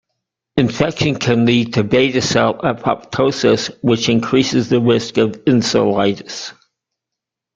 Infection 0.57 1.13
can 1.13 1.45
lead 1.45 1.75
to 1.75 1.83
beta-cell 1.83 2.55
apoptosis 2.63 3.69
which 3.83 4.09
increases 4.09 4.67
the 4.67 4.81
risk 4.81 5.17
of 5.17 5.33
insulitis. 5.45 6.53